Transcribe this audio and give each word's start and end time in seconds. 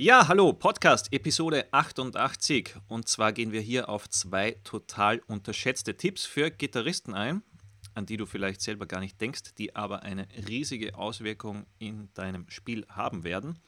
Ja, 0.00 0.28
hallo, 0.28 0.52
Podcast 0.52 1.12
Episode 1.12 1.66
88. 1.72 2.76
Und 2.86 3.08
zwar 3.08 3.32
gehen 3.32 3.50
wir 3.50 3.60
hier 3.60 3.88
auf 3.88 4.08
zwei 4.08 4.52
total 4.62 5.18
unterschätzte 5.26 5.96
Tipps 5.96 6.24
für 6.24 6.52
Gitarristen 6.52 7.14
ein, 7.14 7.42
an 7.94 8.06
die 8.06 8.16
du 8.16 8.24
vielleicht 8.24 8.60
selber 8.60 8.86
gar 8.86 9.00
nicht 9.00 9.20
denkst, 9.20 9.54
die 9.58 9.74
aber 9.74 10.04
eine 10.04 10.28
riesige 10.46 10.94
Auswirkung 10.94 11.66
in 11.80 12.10
deinem 12.14 12.48
Spiel 12.48 12.86
haben 12.88 13.24
werden. 13.24 13.58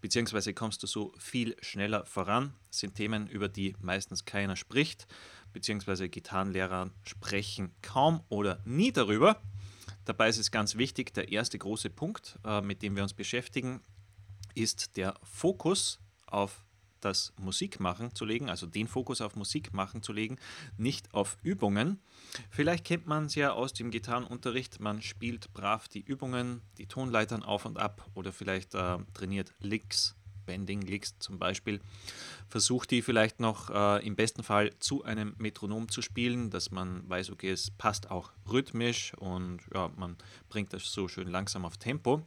Beziehungsweise 0.00 0.54
kommst 0.54 0.80
du 0.84 0.86
so 0.86 1.12
viel 1.18 1.56
schneller 1.60 2.06
voran. 2.06 2.54
Das 2.68 2.78
sind 2.78 2.94
Themen, 2.94 3.26
über 3.26 3.48
die 3.48 3.74
meistens 3.80 4.24
keiner 4.24 4.54
spricht, 4.54 5.08
beziehungsweise 5.52 6.08
Gitarrenlehrer 6.08 6.90
sprechen 7.02 7.72
kaum 7.82 8.20
oder 8.28 8.60
nie 8.64 8.92
darüber. 8.92 9.42
Dabei 10.04 10.28
ist 10.28 10.38
es 10.38 10.52
ganz 10.52 10.76
wichtig, 10.76 11.14
der 11.14 11.32
erste 11.32 11.58
große 11.58 11.90
Punkt, 11.90 12.38
äh, 12.44 12.60
mit 12.60 12.82
dem 12.82 12.94
wir 12.94 13.02
uns 13.02 13.12
beschäftigen, 13.12 13.80
ist 14.54 14.96
der 14.96 15.14
Fokus 15.22 16.00
auf 16.26 16.64
das 17.00 17.32
Musikmachen 17.38 18.14
zu 18.14 18.24
legen, 18.24 18.48
also 18.48 18.66
den 18.66 18.88
Fokus 18.88 19.20
auf 19.20 19.36
Musikmachen 19.36 20.02
zu 20.02 20.12
legen, 20.12 20.36
nicht 20.76 21.12
auf 21.14 21.36
Übungen. 21.42 22.00
Vielleicht 22.50 22.84
kennt 22.84 23.06
man 23.06 23.26
es 23.26 23.34
ja 23.34 23.52
aus 23.52 23.72
dem 23.72 23.90
Gitarrenunterricht, 23.90 24.80
man 24.80 25.02
spielt 25.02 25.52
brav 25.52 25.88
die 25.88 26.00
Übungen, 26.00 26.62
die 26.78 26.86
Tonleitern 26.86 27.42
auf 27.42 27.64
und 27.64 27.78
ab 27.78 28.06
oder 28.14 28.32
vielleicht 28.32 28.74
äh, 28.74 28.98
trainiert 29.14 29.52
Licks, 29.60 30.14
Bending 30.46 30.82
Licks 30.82 31.18
zum 31.18 31.38
Beispiel, 31.38 31.80
versucht 32.48 32.90
die 32.90 33.02
vielleicht 33.02 33.40
noch 33.40 33.70
äh, 33.70 34.06
im 34.06 34.16
besten 34.16 34.42
Fall 34.42 34.72
zu 34.78 35.04
einem 35.04 35.34
Metronom 35.38 35.88
zu 35.88 36.02
spielen, 36.02 36.50
dass 36.50 36.70
man 36.70 37.08
weiß, 37.08 37.30
okay, 37.30 37.50
es 37.50 37.70
passt 37.70 38.10
auch 38.10 38.32
rhythmisch 38.50 39.14
und 39.14 39.60
ja, 39.72 39.90
man 39.96 40.16
bringt 40.48 40.72
das 40.72 40.84
so 40.92 41.08
schön 41.08 41.28
langsam 41.28 41.64
auf 41.64 41.76
Tempo. 41.78 42.22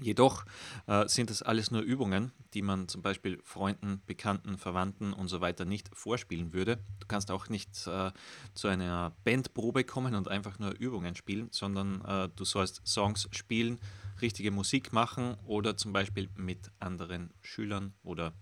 Jedoch 0.00 0.44
äh, 0.86 1.06
sind 1.08 1.30
das 1.30 1.42
alles 1.42 1.70
nur 1.70 1.82
Übungen, 1.82 2.32
die 2.52 2.62
man 2.62 2.88
zum 2.88 3.00
Beispiel 3.02 3.40
Freunden, 3.44 4.02
Bekannten, 4.06 4.58
Verwandten 4.58 5.12
und 5.12 5.28
so 5.28 5.40
weiter 5.40 5.64
nicht 5.64 5.88
vorspielen 5.92 6.52
würde. 6.52 6.78
Du 6.98 7.06
kannst 7.06 7.30
auch 7.30 7.48
nicht 7.48 7.86
äh, 7.86 8.10
zu 8.54 8.68
einer 8.68 9.12
Bandprobe 9.24 9.84
kommen 9.84 10.14
und 10.14 10.28
einfach 10.28 10.58
nur 10.58 10.72
Übungen 10.72 11.14
spielen, 11.14 11.48
sondern 11.52 12.04
äh, 12.04 12.28
du 12.34 12.44
sollst 12.44 12.86
Songs 12.86 13.28
spielen, 13.32 13.78
richtige 14.20 14.50
Musik 14.50 14.92
machen 14.92 15.36
oder 15.46 15.76
zum 15.76 15.92
Beispiel 15.92 16.28
mit 16.36 16.70
anderen 16.80 17.32
Schülern 17.40 17.94
oder 18.02 18.32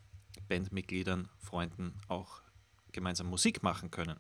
Bandmitgliedern, 0.48 1.28
Freunden 1.38 1.94
auch 2.08 2.42
gemeinsam 2.92 3.28
Musik 3.28 3.62
machen 3.62 3.90
können. 3.90 4.18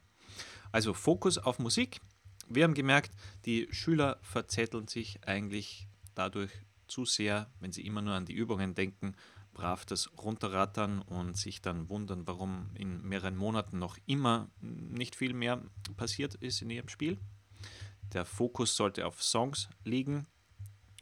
Also 0.70 0.94
Fokus 0.94 1.38
auf 1.38 1.58
Musik. 1.58 2.00
Wir 2.48 2.64
haben 2.64 2.74
gemerkt, 2.74 3.12
die 3.44 3.68
Schüler 3.70 4.18
verzetteln 4.22 4.88
sich 4.88 5.26
eigentlich 5.26 5.88
dadurch 6.14 6.50
zu 6.92 7.06
sehr, 7.06 7.50
wenn 7.58 7.72
sie 7.72 7.86
immer 7.86 8.02
nur 8.02 8.12
an 8.12 8.26
die 8.26 8.34
Übungen 8.34 8.74
denken, 8.74 9.16
brav 9.54 9.86
das 9.86 10.10
runterrattern 10.18 11.00
und 11.00 11.36
sich 11.36 11.62
dann 11.62 11.88
wundern, 11.88 12.26
warum 12.26 12.70
in 12.74 13.02
mehreren 13.02 13.36
Monaten 13.36 13.78
noch 13.78 13.96
immer 14.06 14.50
nicht 14.60 15.16
viel 15.16 15.32
mehr 15.32 15.62
passiert 15.96 16.34
ist 16.34 16.60
in 16.60 16.70
ihrem 16.70 16.88
Spiel. 16.88 17.18
Der 18.12 18.26
Fokus 18.26 18.76
sollte 18.76 19.06
auf 19.06 19.22
Songs 19.22 19.68
liegen 19.84 20.26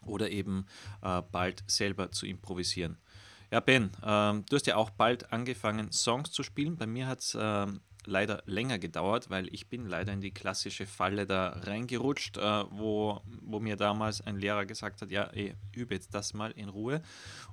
oder 0.07 0.31
eben 0.31 0.67
äh, 1.03 1.23
bald 1.23 1.65
selber 1.67 2.13
zu 2.13 2.27
improvisieren. 2.27 2.99
Ja, 3.51 3.59
Ben, 3.59 3.91
äh, 4.03 4.43
du 4.49 4.55
hast 4.55 4.67
ja 4.69 4.77
auch 4.77 4.91
bald 4.91 5.33
angefangen, 5.33 5.91
Songs 5.91 6.31
zu 6.31 6.45
spielen. 6.45 6.77
Bei 6.77 6.87
mir 6.87 7.09
hat 7.09 7.21
es 7.21 7.35
äh, 7.35 7.67
leider 8.11 8.43
länger 8.47 8.79
gedauert, 8.79 9.31
weil 9.31 9.49
ich 9.55 9.69
bin 9.69 9.87
leider 9.87 10.13
in 10.13 10.21
die 10.21 10.33
klassische 10.33 10.87
Falle 10.87 11.27
da 11.27 11.49
reingerutscht, 11.49 12.37
äh, 12.37 12.65
wo, 12.71 13.23
wo 13.41 13.61
mir 13.61 13.77
damals 13.77 14.21
ein 14.21 14.37
Lehrer 14.37 14.67
gesagt 14.67 15.01
hat, 15.01 15.11
ja, 15.11 15.25
ey, 15.33 15.55
übe 15.75 15.95
jetzt 15.95 16.15
das 16.15 16.35
mal 16.35 16.51
in 16.51 16.69
Ruhe. 16.69 17.03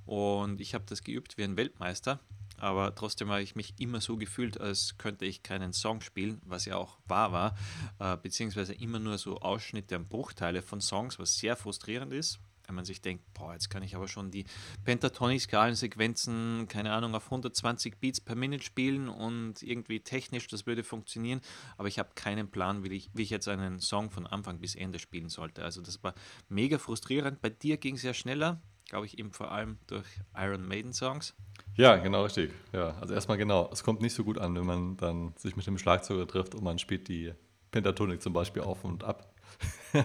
Und 0.04 0.60
ich 0.60 0.74
habe 0.74 0.84
das 0.86 1.02
geübt 1.02 1.38
wie 1.38 1.44
ein 1.44 1.56
Weltmeister, 1.56 2.20
aber 2.58 2.94
trotzdem 2.94 3.30
habe 3.30 3.42
ich 3.42 3.54
mich 3.56 3.74
immer 3.78 4.00
so 4.00 4.16
gefühlt, 4.16 4.60
als 4.60 4.98
könnte 4.98 5.24
ich 5.24 5.42
keinen 5.42 5.72
Song 5.72 6.00
spielen, 6.00 6.42
was 6.44 6.64
ja 6.64 6.76
auch 6.76 6.98
wahr 7.06 7.32
war, 7.32 7.56
äh, 8.00 8.16
beziehungsweise 8.16 8.74
immer 8.74 8.98
nur 8.98 9.16
so 9.16 9.38
Ausschnitte 9.38 9.96
und 9.96 10.08
Bruchteile 10.08 10.62
von 10.62 10.80
Songs, 10.80 11.18
was 11.18 11.38
sehr 11.38 11.56
frustrierend 11.56 12.12
ist 12.12 12.40
wenn 12.68 12.74
man 12.74 12.84
sich 12.84 13.00
denkt, 13.00 13.24
boah, 13.32 13.54
jetzt 13.54 13.70
kann 13.70 13.82
ich 13.82 13.96
aber 13.96 14.08
schon 14.08 14.30
die 14.30 14.44
Pentatonic-Skalensequenzen, 14.84 16.68
keine 16.68 16.92
Ahnung, 16.92 17.14
auf 17.14 17.24
120 17.24 17.98
Beats 17.98 18.20
per 18.20 18.36
Minute 18.36 18.62
spielen 18.62 19.08
und 19.08 19.62
irgendwie 19.62 20.00
technisch, 20.00 20.46
das 20.48 20.66
würde 20.66 20.84
funktionieren, 20.84 21.40
aber 21.78 21.88
ich 21.88 21.98
habe 21.98 22.10
keinen 22.14 22.50
Plan, 22.50 22.84
wie 22.84 22.88
ich, 22.88 23.10
wie 23.14 23.22
ich 23.22 23.30
jetzt 23.30 23.48
einen 23.48 23.80
Song 23.80 24.10
von 24.10 24.26
Anfang 24.26 24.60
bis 24.60 24.74
Ende 24.74 24.98
spielen 24.98 25.30
sollte. 25.30 25.64
Also 25.64 25.80
das 25.80 26.04
war 26.04 26.14
mega 26.48 26.78
frustrierend. 26.78 27.40
Bei 27.40 27.48
dir 27.48 27.78
ging 27.78 27.94
es 27.94 28.02
ja 28.02 28.12
schneller, 28.12 28.60
glaube 28.88 29.06
ich, 29.06 29.18
eben 29.18 29.32
vor 29.32 29.50
allem 29.50 29.78
durch 29.86 30.06
Iron 30.36 30.68
Maiden 30.68 30.92
Songs. 30.92 31.34
Ja, 31.74 31.96
genau 31.96 32.24
richtig. 32.24 32.52
Ja, 32.74 32.98
also 33.00 33.14
erstmal 33.14 33.38
genau, 33.38 33.70
es 33.72 33.82
kommt 33.82 34.02
nicht 34.02 34.12
so 34.12 34.24
gut 34.24 34.36
an, 34.36 34.54
wenn 34.54 34.66
man 34.66 34.96
dann 34.98 35.32
sich 35.38 35.56
mit 35.56 35.66
dem 35.66 35.78
Schlagzeuger 35.78 36.26
trifft 36.26 36.54
und 36.54 36.62
man 36.62 36.78
spielt 36.78 37.08
die 37.08 37.32
Pentatonik 37.70 38.20
zum 38.20 38.34
Beispiel 38.34 38.62
auf 38.62 38.84
und 38.84 39.04
ab 39.04 39.32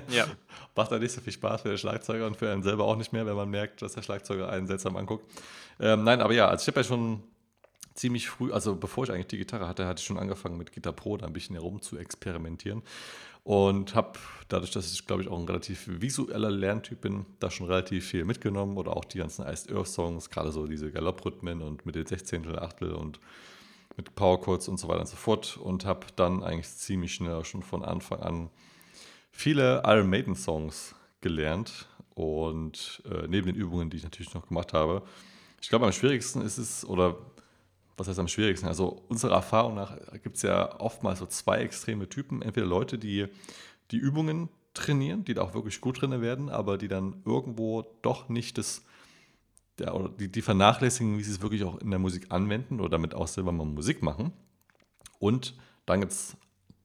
ja. 0.09 0.25
Macht 0.75 0.91
dann 0.91 1.01
nicht 1.01 1.11
so 1.11 1.21
viel 1.21 1.33
Spaß 1.33 1.61
für 1.61 1.69
den 1.69 1.77
Schlagzeuger 1.77 2.25
und 2.25 2.35
für 2.35 2.51
einen 2.51 2.63
selber 2.63 2.85
auch 2.85 2.95
nicht 2.95 3.13
mehr, 3.13 3.25
wenn 3.25 3.35
man 3.35 3.49
merkt, 3.49 3.81
dass 3.81 3.93
der 3.93 4.01
Schlagzeuger 4.01 4.49
einen 4.49 4.65
seltsam 4.65 4.95
anguckt. 4.95 5.23
Ähm, 5.79 6.03
nein, 6.03 6.21
aber 6.21 6.33
ja, 6.33 6.47
also 6.47 6.63
ich 6.63 6.67
habe 6.67 6.79
ja 6.79 6.83
schon 6.83 7.21
ziemlich 7.93 8.29
früh, 8.29 8.51
also 8.51 8.75
bevor 8.75 9.03
ich 9.03 9.11
eigentlich 9.11 9.27
die 9.27 9.37
Gitarre 9.37 9.67
hatte, 9.67 9.85
hatte 9.85 9.99
ich 9.99 10.05
schon 10.05 10.17
angefangen 10.17 10.57
mit 10.57 10.71
Gitarre 10.71 10.95
Pro 10.95 11.17
da 11.17 11.27
ein 11.27 11.33
bisschen 11.33 11.55
herum 11.55 11.81
zu 11.81 11.97
experimentieren 11.97 12.81
und 13.43 13.93
habe 13.93 14.19
dadurch, 14.47 14.71
dass 14.71 14.91
ich 14.91 15.05
glaube 15.05 15.21
ich 15.21 15.27
auch 15.27 15.37
ein 15.37 15.45
relativ 15.45 15.83
visueller 15.87 16.49
Lerntyp 16.49 17.01
bin, 17.01 17.25
da 17.39 17.51
schon 17.51 17.67
relativ 17.67 18.07
viel 18.07 18.25
mitgenommen 18.25 18.77
oder 18.77 18.95
auch 18.95 19.05
die 19.05 19.17
ganzen 19.17 19.45
Iced 19.45 19.71
Earth 19.71 19.87
Songs, 19.87 20.29
gerade 20.29 20.51
so 20.51 20.65
diese 20.65 20.91
Galopprhythmen 20.91 21.61
und 21.61 21.85
mit 21.85 21.95
den 21.95 22.05
Sechzehntel, 22.05 22.57
Achtel 22.57 22.93
und 22.93 23.19
mit 23.97 24.15
Powerchords 24.15 24.67
und 24.69 24.79
so 24.79 24.87
weiter 24.87 25.01
und 25.01 25.07
so 25.07 25.17
fort 25.17 25.57
und 25.57 25.85
habe 25.85 26.07
dann 26.15 26.41
eigentlich 26.43 26.69
ziemlich 26.69 27.13
schnell 27.13 27.43
schon 27.45 27.61
von 27.61 27.83
Anfang 27.83 28.21
an 28.21 28.49
viele 29.33 29.83
Iron 29.85 30.09
Maiden 30.09 30.35
Songs 30.35 30.95
gelernt 31.19 31.89
und 32.13 33.01
äh, 33.09 33.27
neben 33.27 33.47
den 33.47 33.55
Übungen, 33.55 33.89
die 33.89 33.97
ich 33.97 34.03
natürlich 34.03 34.33
noch 34.33 34.47
gemacht 34.47 34.71
habe. 34.71 35.03
Ich 35.61 35.69
glaube, 35.69 35.85
am 35.85 35.91
schwierigsten 35.91 36.41
ist 36.41 36.57
es, 36.57 36.85
oder 36.85 37.17
was 37.97 38.07
heißt 38.07 38.19
am 38.19 38.27
schwierigsten? 38.27 38.67
Also 38.67 39.03
unserer 39.09 39.35
Erfahrung 39.35 39.75
nach 39.75 39.97
gibt 40.21 40.37
es 40.37 40.43
ja 40.43 40.79
oftmals 40.79 41.19
so 41.19 41.25
zwei 41.25 41.59
extreme 41.59 42.07
Typen. 42.07 42.41
Entweder 42.41 42.67
Leute, 42.67 42.97
die 42.97 43.27
die 43.91 43.97
Übungen 43.97 44.49
trainieren, 44.73 45.25
die 45.25 45.33
da 45.33 45.41
auch 45.41 45.53
wirklich 45.53 45.81
gut 45.81 46.01
drin 46.01 46.21
werden, 46.21 46.49
aber 46.49 46.77
die 46.77 46.87
dann 46.87 47.21
irgendwo 47.25 47.83
doch 48.01 48.29
nicht 48.29 48.57
das, 48.57 48.83
der, 49.77 49.95
oder 49.95 50.09
die, 50.09 50.31
die 50.31 50.41
vernachlässigen, 50.41 51.17
wie 51.17 51.23
sie 51.23 51.31
es 51.31 51.41
wirklich 51.41 51.63
auch 51.63 51.79
in 51.79 51.89
der 51.89 51.99
Musik 51.99 52.27
anwenden 52.29 52.79
oder 52.79 52.89
damit 52.89 53.13
auch 53.13 53.27
selber 53.27 53.51
mal 53.51 53.65
Musik 53.65 54.01
machen. 54.01 54.31
Und 55.19 55.55
dann 55.85 55.99
gibt 55.99 56.11
es 56.11 56.35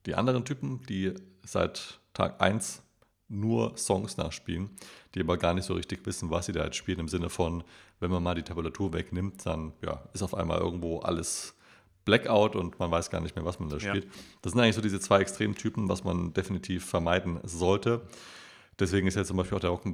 die 0.06 0.14
anderen 0.14 0.44
Typen, 0.44 0.82
die 0.88 1.14
seit 1.44 2.00
Tag 2.18 2.40
1 2.42 2.82
nur 3.28 3.76
Songs 3.76 4.16
nachspielen, 4.16 4.70
die 5.14 5.20
aber 5.20 5.36
gar 5.36 5.54
nicht 5.54 5.66
so 5.66 5.74
richtig 5.74 6.04
wissen, 6.04 6.30
was 6.30 6.46
sie 6.46 6.52
da 6.52 6.64
jetzt 6.64 6.76
spielen, 6.76 6.98
im 6.98 7.08
Sinne 7.08 7.30
von, 7.30 7.62
wenn 8.00 8.10
man 8.10 8.24
mal 8.24 8.34
die 8.34 8.42
Tabulatur 8.42 8.92
wegnimmt, 8.92 9.46
dann 9.46 9.72
ja, 9.82 10.02
ist 10.14 10.22
auf 10.22 10.34
einmal 10.34 10.58
irgendwo 10.58 10.98
alles 10.98 11.54
Blackout 12.04 12.56
und 12.56 12.76
man 12.80 12.90
weiß 12.90 13.10
gar 13.10 13.20
nicht 13.20 13.36
mehr, 13.36 13.44
was 13.44 13.60
man 13.60 13.68
da 13.68 13.78
spielt. 13.78 14.04
Ja. 14.06 14.10
Das 14.42 14.52
sind 14.52 14.60
eigentlich 14.60 14.74
so 14.74 14.80
diese 14.80 14.98
zwei 14.98 15.20
Extremtypen, 15.20 15.88
was 15.88 16.02
man 16.02 16.32
definitiv 16.32 16.86
vermeiden 16.86 17.38
sollte. 17.44 18.02
Deswegen 18.80 19.06
ist 19.06 19.14
jetzt 19.14 19.28
zum 19.28 19.36
Beispiel 19.36 19.56
auch 19.56 19.60
der 19.60 19.70
Rock 19.70 19.84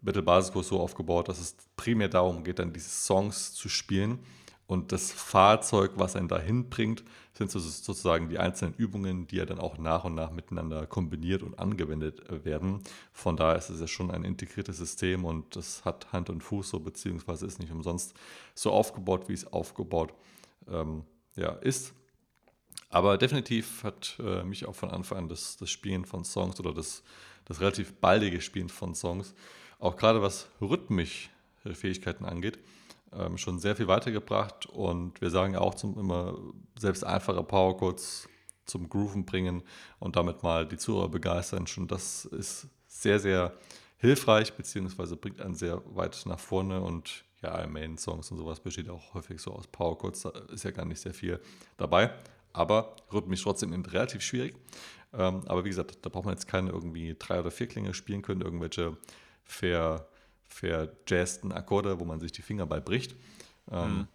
Battle 0.00 0.22
Basiskurs 0.22 0.68
so 0.68 0.80
aufgebaut, 0.80 1.28
dass 1.28 1.38
es 1.38 1.54
primär 1.76 2.08
darum 2.08 2.44
geht, 2.44 2.60
dann 2.60 2.72
diese 2.72 2.88
Songs 2.88 3.52
zu 3.52 3.68
spielen 3.68 4.20
und 4.66 4.92
das 4.92 5.12
Fahrzeug, 5.12 5.92
was 5.96 6.16
einen 6.16 6.28
dahin 6.28 6.70
bringt, 6.70 7.04
sind 7.34 7.50
sozusagen 7.50 8.28
die 8.28 8.38
einzelnen 8.38 8.74
Übungen, 8.74 9.26
die 9.26 9.36
ja 9.36 9.44
dann 9.44 9.58
auch 9.58 9.76
nach 9.76 10.04
und 10.04 10.14
nach 10.14 10.30
miteinander 10.30 10.86
kombiniert 10.86 11.42
und 11.42 11.58
angewendet 11.58 12.28
äh, 12.30 12.44
werden. 12.44 12.82
Von 13.12 13.36
daher 13.36 13.58
ist 13.58 13.68
es 13.68 13.80
ja 13.80 13.88
schon 13.88 14.10
ein 14.10 14.24
integriertes 14.24 14.78
System 14.78 15.24
und 15.24 15.56
das 15.56 15.84
hat 15.84 16.12
Hand 16.12 16.30
und 16.30 16.42
Fuß 16.42 16.70
so, 16.70 16.80
beziehungsweise 16.80 17.46
ist 17.46 17.58
nicht 17.58 17.72
umsonst 17.72 18.14
so 18.54 18.70
aufgebaut, 18.70 19.28
wie 19.28 19.34
es 19.34 19.52
aufgebaut 19.52 20.14
ähm, 20.68 21.04
ja, 21.36 21.50
ist. 21.50 21.92
Aber 22.88 23.18
definitiv 23.18 23.82
hat 23.82 24.16
äh, 24.20 24.44
mich 24.44 24.66
auch 24.66 24.74
von 24.74 24.90
Anfang 24.90 25.18
an 25.18 25.28
das, 25.28 25.56
das 25.56 25.68
Spielen 25.68 26.04
von 26.04 26.24
Songs 26.24 26.58
oder 26.60 26.72
das, 26.72 27.02
das 27.44 27.60
relativ 27.60 27.94
baldige 27.94 28.40
Spielen 28.40 28.68
von 28.68 28.94
Songs, 28.94 29.34
auch 29.78 29.96
gerade 29.96 30.22
was 30.22 30.48
rhythmisch 30.60 31.30
Fähigkeiten 31.64 32.24
angeht, 32.24 32.58
ähm, 33.18 33.38
schon 33.38 33.58
sehr 33.58 33.76
viel 33.76 33.88
weitergebracht 33.88 34.66
und 34.66 35.20
wir 35.20 35.30
sagen 35.30 35.54
ja 35.54 35.60
auch 35.60 35.74
zum 35.74 35.98
immer 35.98 36.38
selbst 36.78 37.04
einfache 37.04 37.42
Powercodes 37.42 38.28
zum 38.66 38.88
Grooven 38.88 39.24
bringen 39.24 39.62
und 39.98 40.16
damit 40.16 40.42
mal 40.42 40.66
die 40.66 40.78
Zuhörer 40.78 41.08
begeistern. 41.08 41.66
Schon 41.66 41.86
das 41.86 42.24
ist 42.24 42.68
sehr, 42.86 43.18
sehr 43.18 43.52
hilfreich, 43.98 44.54
beziehungsweise 44.54 45.16
bringt 45.16 45.40
einen 45.40 45.54
sehr 45.54 45.82
weit 45.94 46.22
nach 46.26 46.38
vorne 46.38 46.80
und 46.80 47.24
ja, 47.42 47.66
Main-Songs 47.66 48.30
und 48.30 48.38
sowas 48.38 48.60
besteht 48.60 48.88
auch 48.88 49.14
häufig 49.14 49.40
so 49.40 49.52
aus 49.52 49.66
Powercodes, 49.66 50.22
da 50.22 50.30
ist 50.52 50.64
ja 50.64 50.70
gar 50.70 50.86
nicht 50.86 51.00
sehr 51.00 51.12
viel 51.12 51.40
dabei, 51.76 52.12
aber 52.52 52.96
rhythmisch 53.12 53.42
trotzdem 53.42 53.72
eben 53.72 53.84
relativ 53.84 54.22
schwierig. 54.22 54.56
Ähm, 55.12 55.42
aber 55.46 55.64
wie 55.64 55.68
gesagt, 55.68 55.98
da 56.02 56.08
braucht 56.08 56.24
man 56.24 56.34
jetzt 56.34 56.48
keine 56.48 56.70
irgendwie 56.70 57.14
drei 57.18 57.40
oder 57.40 57.50
vier 57.50 57.66
Klänge 57.66 57.94
spielen 57.94 58.22
können, 58.22 58.40
irgendwelche 58.40 58.96
fair 59.44 60.08
verjazzten 60.54 61.52
Akkorde, 61.52 61.98
wo 61.98 62.04
man 62.04 62.20
sich 62.20 62.32
die 62.32 62.42
Finger 62.42 62.66
bei 62.66 62.80
bricht. 62.80 63.16
Ähm, 63.70 63.96
mhm. 63.96 64.08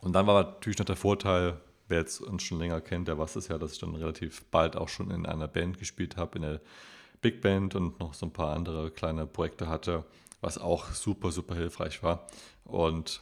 Und 0.00 0.12
dann 0.14 0.26
war 0.26 0.42
natürlich 0.42 0.78
noch 0.78 0.86
der 0.86 0.96
Vorteil, 0.96 1.60
wer 1.88 1.98
jetzt 1.98 2.20
uns 2.20 2.42
schon 2.42 2.58
länger 2.58 2.80
kennt, 2.80 3.08
der 3.08 3.18
weiß 3.18 3.36
es 3.36 3.48
ja, 3.48 3.58
dass 3.58 3.72
ich 3.72 3.78
dann 3.78 3.94
relativ 3.94 4.44
bald 4.46 4.76
auch 4.76 4.88
schon 4.88 5.10
in 5.10 5.26
einer 5.26 5.48
Band 5.48 5.78
gespielt 5.78 6.16
habe, 6.16 6.36
in 6.36 6.42
der 6.42 6.60
Big 7.20 7.42
Band 7.42 7.74
und 7.74 8.00
noch 8.00 8.14
so 8.14 8.26
ein 8.26 8.32
paar 8.32 8.56
andere 8.56 8.90
kleine 8.90 9.26
Projekte 9.26 9.68
hatte, 9.68 10.04
was 10.40 10.56
auch 10.56 10.92
super, 10.92 11.30
super 11.30 11.54
hilfreich 11.54 12.02
war. 12.02 12.26
Und 12.64 13.20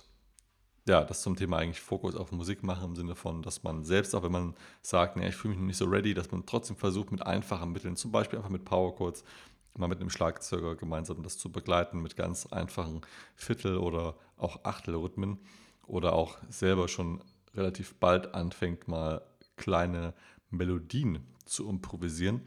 ja, 0.86 1.02
das 1.04 1.22
zum 1.22 1.34
Thema 1.34 1.58
eigentlich 1.58 1.80
Fokus 1.80 2.14
auf 2.14 2.30
Musik 2.30 2.62
machen 2.62 2.90
im 2.90 2.96
Sinne 2.96 3.16
von, 3.16 3.42
dass 3.42 3.64
man 3.64 3.84
selbst, 3.84 4.14
auch 4.14 4.22
wenn 4.22 4.32
man 4.32 4.54
sagt, 4.80 5.16
nee, 5.16 5.28
ich 5.28 5.34
fühle 5.34 5.50
mich 5.50 5.60
noch 5.60 5.66
nicht 5.66 5.76
so 5.76 5.86
ready, 5.86 6.14
dass 6.14 6.30
man 6.30 6.46
trotzdem 6.46 6.76
versucht, 6.76 7.10
mit 7.10 7.26
einfachen 7.26 7.72
Mitteln, 7.72 7.96
zum 7.96 8.12
Beispiel 8.12 8.38
einfach 8.38 8.50
mit 8.50 8.64
Powerchords, 8.64 9.24
mal 9.74 9.88
mit 9.88 10.00
einem 10.00 10.10
Schlagzeuger 10.10 10.76
gemeinsam 10.76 11.22
das 11.22 11.38
zu 11.38 11.50
begleiten, 11.50 12.00
mit 12.00 12.16
ganz 12.16 12.46
einfachen 12.46 13.02
Viertel- 13.34 13.78
oder 13.78 14.16
auch 14.36 14.64
Achtelrhythmen 14.64 15.38
oder 15.86 16.12
auch 16.12 16.38
selber 16.48 16.88
schon 16.88 17.22
relativ 17.54 17.94
bald 17.96 18.34
anfängt, 18.34 18.88
mal 18.88 19.22
kleine 19.56 20.14
Melodien 20.50 21.26
zu 21.44 21.68
improvisieren 21.68 22.42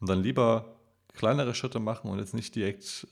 und 0.00 0.08
dann 0.08 0.22
lieber 0.22 0.76
kleinere 1.14 1.54
Schritte 1.54 1.80
machen 1.80 2.10
und 2.10 2.18
jetzt 2.18 2.34
nicht 2.34 2.54
direkt, 2.54 3.06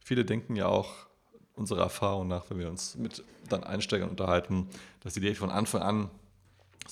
viele 0.00 0.24
denken 0.24 0.56
ja 0.56 0.66
auch, 0.66 1.10
unserer 1.54 1.82
Erfahrung 1.82 2.26
nach, 2.26 2.48
wenn 2.48 2.58
wir 2.58 2.70
uns 2.70 2.96
mit 2.96 3.22
dann 3.48 3.64
Einsteigern 3.64 4.08
unterhalten, 4.08 4.68
dass 5.00 5.14
die 5.14 5.20
direkt 5.20 5.38
von 5.38 5.50
Anfang 5.50 5.82
an 5.82 6.10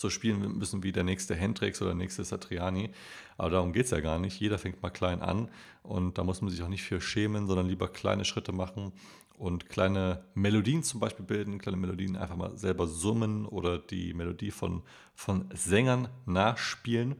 so 0.00 0.10
spielen 0.10 0.58
müssen 0.58 0.82
wie 0.82 0.92
der 0.92 1.04
nächste 1.04 1.34
Hendrix 1.34 1.80
oder 1.80 1.90
der 1.90 1.98
nächste 1.98 2.24
Satriani. 2.24 2.90
Aber 3.36 3.50
darum 3.50 3.72
geht 3.72 3.86
es 3.86 3.90
ja 3.90 4.00
gar 4.00 4.18
nicht. 4.18 4.40
Jeder 4.40 4.58
fängt 4.58 4.82
mal 4.82 4.90
klein 4.90 5.22
an 5.22 5.48
und 5.82 6.18
da 6.18 6.24
muss 6.24 6.40
man 6.40 6.50
sich 6.50 6.62
auch 6.62 6.68
nicht 6.68 6.82
für 6.82 7.00
schämen, 7.00 7.46
sondern 7.46 7.66
lieber 7.66 7.88
kleine 7.88 8.24
Schritte 8.24 8.52
machen 8.52 8.92
und 9.38 9.68
kleine 9.68 10.24
Melodien 10.34 10.82
zum 10.82 11.00
Beispiel 11.00 11.24
bilden, 11.24 11.58
kleine 11.58 11.76
Melodien 11.76 12.16
einfach 12.16 12.36
mal 12.36 12.56
selber 12.56 12.86
summen 12.86 13.46
oder 13.46 13.78
die 13.78 14.12
Melodie 14.12 14.50
von, 14.50 14.82
von 15.14 15.48
Sängern 15.54 16.08
nachspielen. 16.26 17.16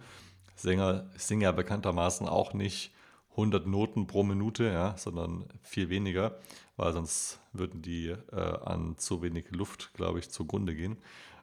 Sänger 0.57 1.09
singen 1.17 1.43
ja 1.43 1.53
bekanntermaßen 1.53 2.29
auch 2.29 2.53
nicht 2.53 2.93
100 3.31 3.69
Noten 3.69 4.09
pro 4.09 4.25
Minute, 4.25 4.65
ja, 4.65 4.97
sondern 4.97 5.45
viel 5.63 5.91
weniger, 5.91 6.41
weil 6.77 6.93
sonst 6.93 7.39
würden 7.53 7.83
die 7.83 8.09
äh, 8.09 8.59
an 8.65 8.99
zu 8.99 9.23
wenig 9.23 9.53
Luft, 9.53 9.95
glaube 9.95 10.19
ich, 10.19 10.31
zugrunde 10.31 10.75
gehen. 10.75 10.97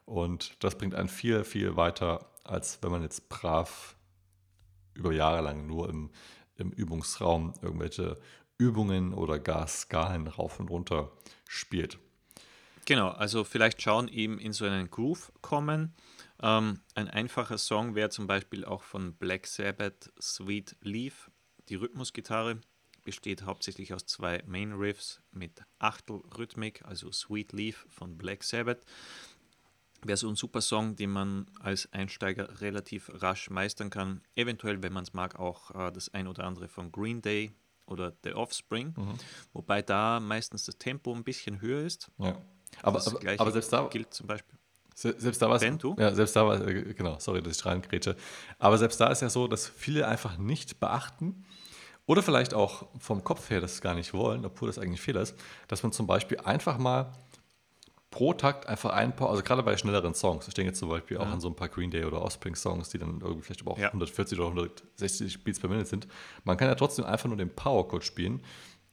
Und 0.06 0.62
das 0.64 0.78
bringt 0.78 0.94
einen 0.94 1.08
viel, 1.08 1.44
viel 1.44 1.76
weiter, 1.76 2.30
als 2.44 2.78
wenn 2.82 2.90
man 2.90 3.02
jetzt 3.02 3.28
brav 3.28 3.96
über 4.94 5.12
Jahre 5.12 5.42
lang 5.42 5.66
nur 5.66 5.90
im, 5.90 6.10
im 6.56 6.70
Übungsraum 6.70 7.52
irgendwelche 7.60 8.18
Übungen 8.56 9.12
oder 9.12 9.38
gar 9.38 9.66
Skalen 9.66 10.26
rauf 10.26 10.58
und 10.58 10.70
runter 10.70 11.12
spielt. 11.46 11.98
Genau, 12.86 13.08
also 13.08 13.44
vielleicht 13.44 13.82
schauen, 13.82 14.08
eben 14.08 14.38
in 14.38 14.52
so 14.52 14.64
einen 14.64 14.90
Groove 14.90 15.32
kommen. 15.42 15.94
Ähm, 16.40 16.80
ein 16.94 17.08
einfacher 17.08 17.58
Song 17.58 17.94
wäre 17.94 18.10
zum 18.10 18.26
Beispiel 18.26 18.64
auch 18.64 18.82
von 18.82 19.14
Black 19.14 19.46
Sabbath 19.46 20.10
Sweet 20.20 20.76
Leaf 20.80 21.30
die 21.68 21.74
Rhythmusgitarre 21.74 22.60
besteht 23.02 23.42
hauptsächlich 23.42 23.92
aus 23.92 24.06
zwei 24.06 24.42
Main 24.46 24.72
Riffs 24.72 25.20
mit 25.32 25.62
Achtelrhythmik, 25.78 26.84
also 26.84 27.10
Sweet 27.10 27.52
Leaf 27.52 27.86
von 27.88 28.16
Black 28.16 28.44
Sabbath. 28.44 28.84
Wäre 30.04 30.16
so 30.16 30.28
ein 30.28 30.36
super 30.36 30.60
Song, 30.60 30.96
den 30.96 31.10
man 31.10 31.46
als 31.60 31.90
Einsteiger 31.92 32.60
relativ 32.60 33.10
rasch 33.14 33.50
meistern 33.50 33.90
kann. 33.90 34.20
Eventuell, 34.34 34.82
wenn 34.82 34.92
man 34.92 35.04
es 35.04 35.14
mag, 35.14 35.38
auch 35.38 35.70
äh, 35.70 35.90
das 35.92 36.12
ein 36.12 36.28
oder 36.28 36.44
andere 36.44 36.68
von 36.68 36.92
Green 36.92 37.22
Day 37.22 37.52
oder 37.86 38.12
The 38.22 38.34
Offspring. 38.34 38.94
Mhm. 38.96 39.14
Wobei 39.52 39.82
da 39.82 40.20
meistens 40.20 40.64
das 40.64 40.76
Tempo 40.78 41.14
ein 41.14 41.24
bisschen 41.24 41.60
höher 41.60 41.82
ist. 41.82 42.10
Ja. 42.18 42.36
Aber, 42.82 43.04
aber, 43.06 43.20
aber, 43.38 43.52
selbst 43.52 43.72
da 43.72 43.86
gilt 43.88 44.12
zum 44.12 44.26
Beispiel. 44.26 44.58
Selbst 44.94 45.40
da 45.42 45.48
war 45.48 45.56
es. 45.56 45.62
Ja, 45.62 46.14
selbst 46.14 46.34
da 46.36 46.46
war 46.46 46.66
äh, 46.66 46.94
genau, 46.94 47.18
sorry, 47.18 47.42
dass 47.42 47.58
ich 47.58 47.66
reingrätsche. 47.66 48.16
Aber 48.58 48.78
selbst 48.78 49.00
da 49.00 49.08
ist 49.08 49.22
ja 49.22 49.28
so, 49.28 49.46
dass 49.46 49.66
viele 49.66 50.08
einfach 50.08 50.38
nicht 50.38 50.80
beachten, 50.80 51.44
oder 52.06 52.22
vielleicht 52.22 52.54
auch 52.54 52.86
vom 53.00 53.24
Kopf 53.24 53.50
her 53.50 53.60
das 53.60 53.80
gar 53.80 53.94
nicht 53.94 54.14
wollen, 54.14 54.44
obwohl 54.44 54.68
das 54.68 54.78
eigentlich 54.78 55.00
Fehler 55.00 55.22
ist, 55.22 55.34
dass 55.66 55.82
man 55.82 55.90
zum 55.90 56.06
Beispiel 56.06 56.38
einfach 56.38 56.78
mal 56.78 57.12
pro 58.16 58.32
Takt 58.32 58.66
einfach 58.66 58.94
ein 58.94 59.14
paar, 59.14 59.28
also 59.28 59.42
gerade 59.42 59.62
bei 59.62 59.76
schnelleren 59.76 60.14
Songs, 60.14 60.48
ich 60.48 60.54
denke 60.54 60.70
jetzt 60.70 60.78
zum 60.78 60.88
Beispiel 60.88 61.18
auch 61.18 61.26
an 61.26 61.38
so 61.38 61.48
ein 61.48 61.54
paar 61.54 61.68
Green 61.68 61.90
Day 61.90 62.06
oder 62.06 62.22
Offspring-Songs, 62.22 62.88
die 62.88 62.96
dann 62.96 63.20
irgendwie 63.20 63.42
vielleicht 63.42 63.60
aber 63.60 63.72
auch 63.72 63.78
ja. 63.78 63.88
140 63.88 64.38
oder 64.38 64.48
160 64.48 65.44
Beats 65.44 65.60
per 65.60 65.68
Minute 65.68 65.86
sind. 65.86 66.08
Man 66.44 66.56
kann 66.56 66.66
ja 66.66 66.74
trotzdem 66.76 67.04
einfach 67.04 67.28
nur 67.28 67.36
den 67.36 67.50
Power-Chord 67.54 68.04
spielen 68.04 68.40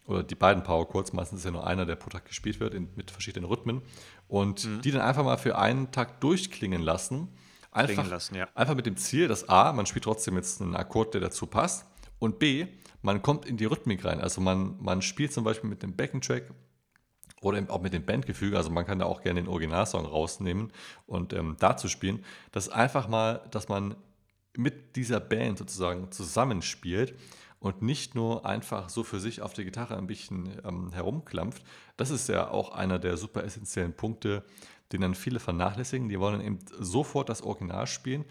oder 0.08 0.24
die 0.24 0.36
beiden 0.36 0.64
Power-Chords, 0.64 1.14
meistens 1.14 1.40
ist 1.40 1.46
ja 1.46 1.52
nur 1.52 1.66
einer, 1.66 1.86
der 1.86 1.96
pro 1.96 2.10
Takt 2.10 2.28
gespielt 2.28 2.60
wird, 2.60 2.74
in, 2.74 2.90
mit 2.98 3.12
verschiedenen 3.12 3.46
Rhythmen 3.46 3.82
und 4.28 4.66
mhm. 4.66 4.82
die 4.82 4.92
dann 4.92 5.00
einfach 5.00 5.24
mal 5.24 5.38
für 5.38 5.58
einen 5.58 5.92
Takt 5.92 6.22
durchklingen 6.22 6.82
lassen. 6.82 7.30
Einfach, 7.72 8.10
lassen, 8.10 8.36
ja. 8.36 8.50
einfach 8.56 8.76
mit 8.76 8.86
dem 8.86 8.98
Ziel, 8.98 9.30
dass 9.30 9.48
A, 9.48 9.72
man 9.72 9.86
spielt 9.86 10.04
trotzdem 10.04 10.36
jetzt 10.36 10.62
einen 10.62 10.76
Akkord, 10.76 11.14
der 11.14 11.22
dazu 11.22 11.48
passt 11.48 11.86
und 12.20 12.40
B, 12.40 12.68
man 13.02 13.22
kommt 13.22 13.46
in 13.46 13.56
die 13.56 13.66
Rhythmik 13.66 14.04
rein. 14.04 14.20
Also 14.20 14.42
man, 14.42 14.76
man 14.82 15.02
spielt 15.02 15.32
zum 15.32 15.46
Beispiel 15.46 15.70
mit 15.70 15.82
dem 15.82 15.96
Backing-Track 15.96 16.52
oder 17.44 17.64
auch 17.70 17.82
mit 17.82 17.94
dem 17.94 18.06
Bandgefüge, 18.06 18.58
also 18.58 18.70
man 18.70 18.86
kann 18.86 19.00
da 19.00 19.06
auch 19.06 19.22
gerne 19.22 19.42
den 19.42 19.50
Originalsong 19.50 20.06
rausnehmen 20.06 20.72
und 21.06 21.34
ähm, 21.34 21.56
dazu 21.60 21.88
spielen. 21.88 22.24
Das 22.52 22.70
einfach 22.70 23.08
mal, 23.08 23.42
dass 23.52 23.70
man 23.70 23.96
mit 24.56 24.96
dieser 24.96 25.20
Band 25.20 25.58
sozusagen 25.58 26.12
zusammenspielt 26.12 27.16
und 27.60 27.82
nicht 27.82 28.14
nur 28.14 28.46
einfach 28.46 28.90
so 28.90 29.04
für 29.04 29.20
sich 29.20 29.42
auf 29.42 29.54
der 29.54 29.66
Gitarre 29.66 29.98
ein 29.98 30.08
bisschen 30.08 30.50
ähm, 30.66 30.92
herumklampft. 30.94 31.64
Das 31.98 32.10
ist 32.10 32.30
ja 32.30 32.50
auch 32.50 32.72
einer 32.72 33.00
der 33.00 33.18
super 33.18 33.44
essentiellen 33.44 33.94
Punkte, 33.94 34.44
den 34.92 35.02
dann 35.02 35.16
viele 35.16 35.40
vernachlässigen. 35.40 36.10
Die 36.10 36.20
wollen 36.20 36.42
eben 36.42 36.60
sofort 36.80 37.30
das 37.30 37.42
Original 37.42 37.88
spielen 37.88 38.26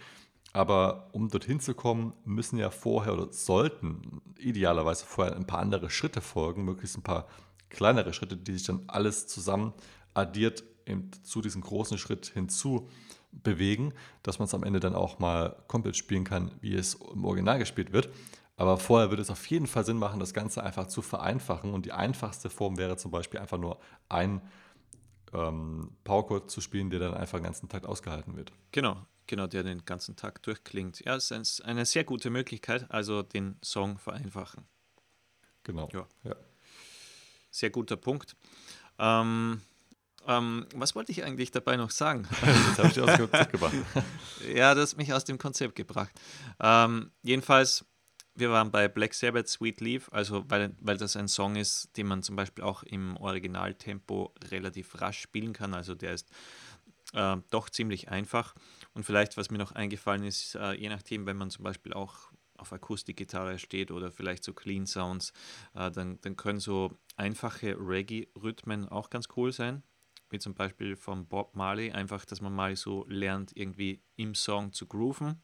aber 0.52 1.08
um 1.12 1.28
dorthin 1.28 1.60
zu 1.60 1.74
kommen, 1.74 2.12
müssen 2.24 2.58
ja 2.58 2.70
vorher 2.70 3.14
oder 3.14 3.32
sollten 3.32 4.20
idealerweise 4.38 5.06
vorher 5.06 5.34
ein 5.34 5.46
paar 5.46 5.60
andere 5.60 5.88
Schritte 5.88 6.20
folgen, 6.20 6.64
möglichst 6.64 6.98
ein 6.98 7.02
paar 7.02 7.26
kleinere 7.72 8.12
Schritte, 8.12 8.36
die 8.36 8.52
sich 8.52 8.64
dann 8.64 8.84
alles 8.86 9.26
zusammen 9.26 9.72
addiert 10.14 10.64
zu 11.22 11.40
diesem 11.40 11.62
großen 11.62 11.98
Schritt 11.98 12.26
hinzu 12.26 12.88
bewegen, 13.30 13.94
dass 14.22 14.38
man 14.38 14.46
es 14.46 14.54
am 14.54 14.62
Ende 14.62 14.80
dann 14.80 14.94
auch 14.94 15.18
mal 15.18 15.56
komplett 15.68 15.96
spielen 15.96 16.24
kann, 16.24 16.50
wie 16.60 16.74
es 16.74 16.94
im 16.94 17.24
Original 17.24 17.58
gespielt 17.58 17.92
wird. 17.92 18.08
Aber 18.56 18.76
vorher 18.76 19.10
würde 19.10 19.22
es 19.22 19.30
auf 19.30 19.46
jeden 19.46 19.66
Fall 19.66 19.84
Sinn 19.84 19.96
machen, 19.96 20.20
das 20.20 20.34
Ganze 20.34 20.62
einfach 20.62 20.86
zu 20.86 21.02
vereinfachen. 21.02 21.72
Und 21.72 21.86
die 21.86 21.92
einfachste 21.92 22.50
Form 22.50 22.76
wäre 22.76 22.96
zum 22.96 23.10
Beispiel 23.10 23.40
einfach 23.40 23.58
nur 23.58 23.78
ein 24.08 24.42
ähm, 25.32 25.96
Powerchord 26.04 26.50
zu 26.50 26.60
spielen, 26.60 26.90
der 26.90 27.00
dann 27.00 27.14
einfach 27.14 27.38
den 27.38 27.44
ganzen 27.44 27.68
Tag 27.68 27.86
ausgehalten 27.86 28.36
wird. 28.36 28.52
Genau, 28.72 28.98
Genau, 29.26 29.46
der 29.46 29.62
den 29.62 29.84
ganzen 29.84 30.16
Tag 30.16 30.42
durchklingt. 30.42 31.00
Ja, 31.04 31.16
es 31.16 31.30
ist 31.30 31.64
eine 31.64 31.86
sehr 31.86 32.04
gute 32.04 32.30
Möglichkeit, 32.30 32.90
also 32.90 33.22
den 33.22 33.56
Song 33.62 33.98
vereinfachen. 33.98 34.66
Genau. 35.62 35.88
Ja. 35.92 36.06
ja. 36.24 36.36
Sehr 37.52 37.70
guter 37.70 37.96
Punkt. 37.96 38.34
Ähm, 38.98 39.60
ähm, 40.26 40.66
was 40.74 40.94
wollte 40.94 41.12
ich 41.12 41.22
eigentlich 41.22 41.50
dabei 41.50 41.76
noch 41.76 41.90
sagen? 41.90 42.26
Jetzt 42.68 42.78
habe 42.78 42.88
ich 42.88 43.00
aus 43.00 43.16
dem 43.16 43.30
Konzept 43.30 43.52
gebracht. 43.52 43.74
ja, 44.54 44.74
das 44.74 44.92
hat 44.92 44.98
mich 44.98 45.12
aus 45.12 45.24
dem 45.24 45.36
Konzept 45.36 45.76
gebracht. 45.76 46.10
Ähm, 46.60 47.10
jedenfalls, 47.22 47.84
wir 48.34 48.50
waren 48.50 48.70
bei 48.70 48.88
Black 48.88 49.12
Sabbath 49.12 49.48
Sweet 49.48 49.82
Leaf, 49.82 50.08
also 50.12 50.44
weil, 50.48 50.74
weil 50.80 50.96
das 50.96 51.14
ein 51.14 51.28
Song 51.28 51.56
ist, 51.56 51.94
den 51.98 52.06
man 52.06 52.22
zum 52.22 52.36
Beispiel 52.36 52.64
auch 52.64 52.84
im 52.84 53.18
Originaltempo 53.18 54.32
relativ 54.50 54.98
rasch 55.02 55.20
spielen 55.20 55.52
kann. 55.52 55.74
Also 55.74 55.94
der 55.94 56.14
ist 56.14 56.30
äh, 57.12 57.36
doch 57.50 57.68
ziemlich 57.68 58.08
einfach. 58.08 58.54
Und 58.94 59.04
vielleicht, 59.04 59.36
was 59.36 59.50
mir 59.50 59.58
noch 59.58 59.72
eingefallen 59.72 60.24
ist, 60.24 60.54
äh, 60.54 60.72
je 60.72 60.88
nachdem, 60.88 61.26
wenn 61.26 61.36
man 61.36 61.50
zum 61.50 61.64
Beispiel 61.64 61.92
auch 61.92 62.32
auf 62.62 62.72
Akustikgitarre 62.72 63.58
steht 63.58 63.90
oder 63.90 64.10
vielleicht 64.10 64.44
so 64.44 64.54
Clean 64.54 64.86
Sounds, 64.86 65.32
äh, 65.74 65.90
dann, 65.90 66.20
dann 66.22 66.36
können 66.36 66.60
so 66.60 66.98
einfache 67.16 67.76
Reggae-Rhythmen 67.78 68.88
auch 68.88 69.10
ganz 69.10 69.28
cool 69.36 69.52
sein. 69.52 69.82
Wie 70.30 70.38
zum 70.38 70.54
Beispiel 70.54 70.96
von 70.96 71.26
Bob 71.28 71.54
Marley, 71.54 71.92
einfach, 71.92 72.24
dass 72.24 72.40
man 72.40 72.54
mal 72.54 72.74
so 72.74 73.04
lernt, 73.06 73.54
irgendwie 73.54 74.02
im 74.16 74.34
Song 74.34 74.72
zu 74.72 74.86
grooven 74.86 75.42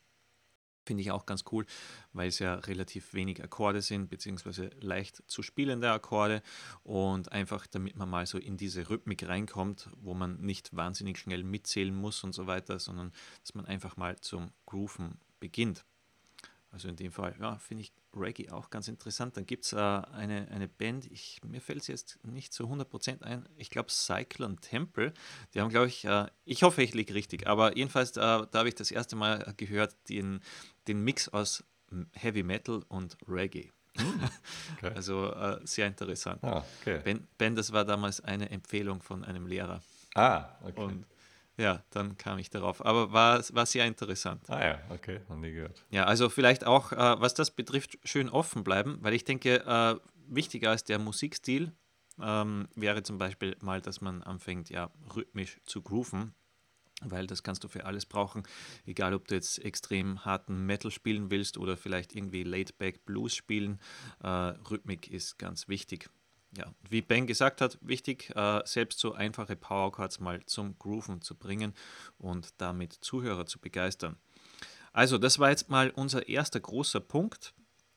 Finde 0.88 1.02
ich 1.02 1.10
auch 1.10 1.26
ganz 1.26 1.44
cool, 1.52 1.66
weil 2.14 2.28
es 2.28 2.38
ja 2.38 2.54
relativ 2.54 3.12
wenig 3.12 3.44
Akkorde 3.44 3.82
sind, 3.82 4.08
beziehungsweise 4.08 4.70
leicht 4.80 5.22
zu 5.26 5.42
spielende 5.42 5.92
Akkorde 5.92 6.40
und 6.82 7.30
einfach 7.30 7.66
damit 7.66 7.94
man 7.94 8.08
mal 8.08 8.24
so 8.24 8.38
in 8.38 8.56
diese 8.56 8.88
Rhythmik 8.88 9.28
reinkommt, 9.28 9.90
wo 9.98 10.14
man 10.14 10.40
nicht 10.40 10.74
wahnsinnig 10.74 11.18
schnell 11.18 11.44
mitzählen 11.44 11.94
muss 11.94 12.24
und 12.24 12.32
so 12.32 12.46
weiter, 12.46 12.78
sondern 12.78 13.12
dass 13.42 13.54
man 13.54 13.66
einfach 13.66 13.98
mal 13.98 14.18
zum 14.20 14.50
Grooven 14.64 15.20
beginnt. 15.40 15.84
Also 16.70 16.88
in 16.88 16.96
dem 16.96 17.12
Fall, 17.12 17.34
ja, 17.40 17.56
finde 17.58 17.82
ich 17.82 17.92
Reggae 18.14 18.50
auch 18.50 18.68
ganz 18.68 18.88
interessant. 18.88 19.36
Dann 19.36 19.46
gibt 19.46 19.64
es 19.64 19.72
äh, 19.72 19.76
eine, 19.76 20.48
eine 20.50 20.68
Band, 20.68 21.06
ich, 21.10 21.40
mir 21.44 21.62
fällt 21.62 21.80
es 21.80 21.86
jetzt 21.86 22.18
nicht 22.24 22.52
zu 22.52 22.64
100% 22.64 23.22
ein, 23.22 23.48
ich 23.56 23.70
glaube 23.70 23.90
Cyclone 23.90 24.56
Temple. 24.56 25.14
Die 25.54 25.60
haben, 25.60 25.70
glaube 25.70 25.86
ich, 25.86 26.04
äh, 26.04 26.26
ich 26.44 26.62
hoffe, 26.62 26.82
ich 26.82 26.92
liege 26.92 27.14
richtig, 27.14 27.46
aber 27.46 27.76
jedenfalls, 27.76 28.10
äh, 28.10 28.20
da 28.20 28.48
habe 28.52 28.68
ich 28.68 28.74
das 28.74 28.90
erste 28.90 29.16
Mal 29.16 29.54
gehört, 29.56 29.96
den, 30.10 30.40
den 30.88 31.02
Mix 31.02 31.28
aus 31.28 31.64
Heavy 32.12 32.42
Metal 32.42 32.82
und 32.88 33.16
Reggae. 33.26 33.70
Hm, 33.96 34.20
okay. 34.76 34.90
Also 34.94 35.32
äh, 35.32 35.60
sehr 35.64 35.86
interessant. 35.86 36.44
Ah, 36.44 36.64
okay. 36.80 37.00
ben, 37.02 37.26
ben, 37.38 37.56
das 37.56 37.72
war 37.72 37.84
damals 37.84 38.20
eine 38.20 38.50
Empfehlung 38.50 39.00
von 39.00 39.24
einem 39.24 39.46
Lehrer. 39.46 39.82
Ah, 40.14 40.50
okay. 40.62 40.80
Und 40.80 41.06
ja, 41.58 41.82
dann 41.90 42.16
kam 42.16 42.38
ich 42.38 42.50
darauf. 42.50 42.84
Aber 42.84 43.12
war, 43.12 43.42
war 43.52 43.66
sehr 43.66 43.86
interessant. 43.86 44.48
Ah 44.48 44.64
ja, 44.64 44.80
okay, 44.90 45.20
noch 45.28 45.36
nie 45.36 45.52
gehört. 45.52 45.84
Ja, 45.90 46.04
also 46.04 46.28
vielleicht 46.28 46.64
auch, 46.64 46.92
äh, 46.92 46.96
was 46.96 47.34
das 47.34 47.50
betrifft, 47.50 47.98
schön 48.04 48.28
offen 48.28 48.64
bleiben, 48.64 48.98
weil 49.00 49.12
ich 49.12 49.24
denke, 49.24 49.66
äh, 49.66 49.96
wichtiger 50.28 50.70
als 50.70 50.84
der 50.84 50.98
Musikstil 50.98 51.72
ähm, 52.20 52.68
wäre 52.74 53.02
zum 53.02 53.18
Beispiel 53.18 53.56
mal, 53.60 53.80
dass 53.80 54.00
man 54.00 54.22
anfängt, 54.22 54.70
ja, 54.70 54.90
rhythmisch 55.14 55.60
zu 55.64 55.82
grooven 55.82 56.34
weil 57.02 57.26
das 57.26 57.42
kannst 57.42 57.64
du 57.64 57.68
für 57.68 57.84
alles 57.84 58.06
brauchen, 58.06 58.42
egal 58.84 59.14
ob 59.14 59.28
du 59.28 59.34
jetzt 59.34 59.64
extrem 59.64 60.24
harten 60.24 60.66
Metal 60.66 60.90
spielen 60.90 61.30
willst 61.30 61.56
oder 61.56 61.76
vielleicht 61.76 62.14
irgendwie 62.14 62.42
Laid-Back 62.42 63.04
Blues 63.04 63.34
spielen. 63.34 63.78
Äh, 64.22 64.28
Rhythmik 64.28 65.08
ist 65.08 65.38
ganz 65.38 65.68
wichtig 65.68 66.10
ja, 66.56 66.72
wie 66.88 67.02
Ben 67.02 67.26
gesagt 67.26 67.60
hat, 67.60 67.78
wichtig, 67.80 68.30
äh, 68.34 68.62
selbst 68.64 68.98
so 68.98 69.12
einfache 69.12 69.56
Powerchords 69.56 70.20
mal 70.20 70.44
zum 70.46 70.78
Grooven 70.78 71.20
zu 71.20 71.34
bringen 71.34 71.74
und 72.16 72.60
damit 72.60 72.92
Zuhörer 72.92 73.46
zu 73.46 73.58
begeistern. 73.58 74.16
Also, 74.92 75.18
das 75.18 75.38
war 75.38 75.50
jetzt 75.50 75.68
mal 75.68 75.90
unser 75.90 76.28
erster 76.28 76.60
großer 76.60 77.00
Punkt. 77.00 77.54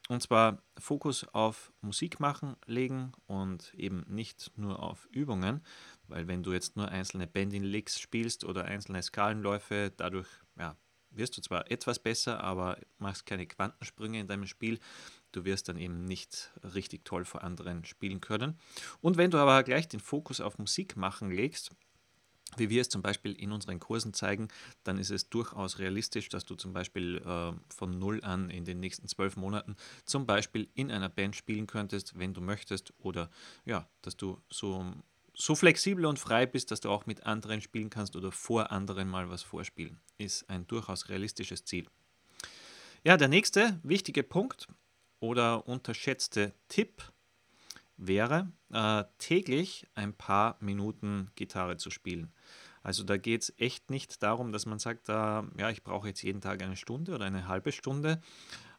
Und 0.10 0.22
zwar 0.22 0.62
Fokus 0.78 1.26
auf 1.32 1.72
Musik 1.80 2.20
machen 2.20 2.58
legen 2.66 3.14
und 3.28 3.74
eben 3.76 4.04
nicht 4.10 4.52
nur 4.58 4.84
auf 4.84 5.08
Übungen, 5.12 5.64
weil 6.08 6.28
wenn 6.28 6.44
du 6.44 6.52
jetzt 6.52 6.76
nur 6.76 6.90
einzelne 6.90 7.28
Bending-Licks 7.28 7.98
spielst 7.98 8.44
oder 8.44 8.66
einzelne 8.66 9.02
Skalenläufe, 9.02 9.94
dadurch 9.96 10.28
ja, 10.60 10.76
wirst 11.12 11.38
du 11.38 11.42
zwar 11.42 11.72
etwas 11.72 12.00
besser, 12.00 12.44
aber 12.44 12.78
machst 12.98 13.26
keine 13.26 13.48
Quantensprünge 13.48 14.20
in 14.20 14.28
deinem 14.28 14.48
Spiel. 14.48 14.80
Du 15.32 15.46
wirst 15.46 15.70
dann 15.70 15.78
eben 15.78 16.06
nicht 16.06 16.52
richtig 16.74 17.06
toll 17.06 17.26
vor 17.26 17.44
anderen 17.44 17.86
spielen 17.86 18.22
können. 18.22 18.60
Und 19.02 19.18
wenn 19.18 19.32
du 19.32 19.38
aber 19.38 19.64
gleich 19.64 19.88
den 19.88 20.00
Fokus 20.00 20.42
auf 20.42 20.58
Musik 20.58 20.98
machen 20.98 21.32
legst, 21.32 21.72
wie 22.58 22.70
wir 22.70 22.82
es 22.82 22.90
zum 22.90 23.02
Beispiel 23.02 23.34
in 23.34 23.52
unseren 23.52 23.80
Kursen 23.80 24.14
zeigen, 24.14 24.50
dann 24.84 24.98
ist 24.98 25.10
es 25.10 25.30
durchaus 25.30 25.80
realistisch, 25.80 26.30
dass 26.30 26.46
du 26.46 26.56
zum 26.56 26.74
Beispiel 26.74 27.18
äh, 27.18 27.54
von 27.74 27.98
null 27.98 28.24
an 28.24 28.50
in 28.50 28.66
den 28.66 28.80
nächsten 28.80 29.08
zwölf 29.08 29.38
Monaten 29.38 29.76
zum 30.06 30.26
Beispiel 30.26 30.70
in 30.74 30.92
einer 30.92 31.10
Band 31.10 31.36
spielen 31.36 31.68
könntest, 31.68 32.18
wenn 32.20 32.34
du 32.34 32.42
möchtest, 32.42 32.94
oder 33.00 33.30
ja, 33.66 33.88
dass 34.02 34.18
du 34.18 34.42
so, 34.50 34.86
so 35.34 35.56
flexibel 35.56 36.06
und 36.06 36.20
frei 36.20 36.46
bist, 36.46 36.72
dass 36.72 36.82
du 36.82 36.90
auch 36.90 37.06
mit 37.06 37.26
anderen 37.26 37.62
spielen 37.62 37.90
kannst 37.90 38.16
oder 38.16 38.32
vor 38.32 38.72
anderen 38.72 39.08
mal 39.08 39.30
was 39.30 39.44
vorspielen. 39.44 40.00
Ist 40.18 40.50
ein 40.50 40.68
durchaus 40.68 41.10
realistisches 41.10 41.64
Ziel. 41.64 41.88
Ja, 43.04 43.18
der 43.18 43.30
nächste 43.30 43.80
wichtige 43.84 44.24
Punkt 44.24 44.68
oder 45.22 45.68
unterschätzte 45.68 46.54
Tipp 46.68 47.02
wäre, 47.96 48.52
äh, 48.74 49.06
täglich 49.20 49.88
ein 49.96 50.14
paar 50.14 50.58
Minuten 50.60 51.32
Gitarre 51.36 51.78
zu 51.78 51.90
spielen. 51.90 52.34
Also 52.84 53.04
da 53.04 53.18
geht 53.18 53.44
es 53.44 53.54
echt 53.58 53.92
nicht 53.92 54.24
darum, 54.24 54.52
dass 54.52 54.66
man 54.66 54.80
sagt, 54.80 55.08
äh, 55.08 55.14
ja, 55.14 55.70
ich 55.70 55.84
brauche 55.84 56.08
jetzt 56.08 56.24
jeden 56.24 56.42
Tag 56.42 56.62
eine 56.64 56.76
Stunde 56.76 57.14
oder 57.14 57.26
eine 57.26 57.48
halbe 57.48 57.72
Stunde. 57.72 58.20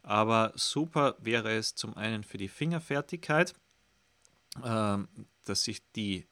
Aber 0.03 0.53
super 0.57 1.17
wäre 1.21 1.53
es 1.53 1.77
zum 1.77 1.97
einen 1.97 2.25
für 2.25 2.37
die 2.37 2.49
Fingerfertigkeit, 2.49 3.55
äh, 4.63 4.99
dass 5.45 5.63
sich 5.63 5.89
die, 5.93 6.27